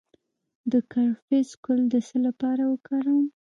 د 0.71 0.73
کرفس 0.91 1.49
ګل 1.63 1.81
د 1.91 1.95
څه 2.07 2.17
لپاره 2.27 2.63
وکاروم؟ 2.71 3.25